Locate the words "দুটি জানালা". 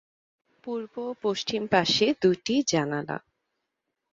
2.21-3.17